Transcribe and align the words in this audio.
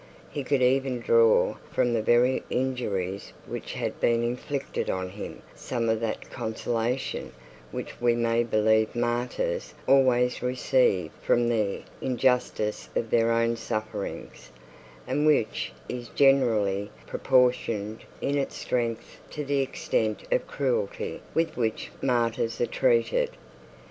He 0.31 0.43
could 0.43 0.63
even 0.63 0.99
draw 0.99 1.57
from 1.71 1.93
the 1.93 2.01
very 2.01 2.41
injuries, 2.49 3.33
which 3.45 3.73
had 3.73 3.99
been 3.99 4.23
inflicted 4.23 4.89
on 4.89 5.09
him, 5.09 5.43
some 5.53 5.89
of 5.89 5.99
that 5.99 6.31
consolation, 6.31 7.33
which 7.71 8.01
we 8.01 8.15
may 8.15 8.43
believe 8.43 8.95
martyrs 8.95 9.75
always 9.85 10.41
receive 10.41 11.11
from 11.21 11.49
the 11.49 11.83
injuries 12.01 12.89
of 12.95 13.11
their 13.11 13.31
own 13.31 13.55
sufferings, 13.57 14.49
and 15.05 15.27
which 15.27 15.71
is 15.87 16.09
generally 16.09 16.89
proportioned 17.05 18.03
in 18.21 18.39
it 18.39 18.51
strength 18.51 19.19
to 19.29 19.45
the 19.45 19.59
extent 19.59 20.23
of 20.31 20.47
cruelty 20.47 21.21
with 21.35 21.55
which 21.55 21.91
martyrs 22.01 22.59
are 22.59 22.65
treated. 22.65 23.29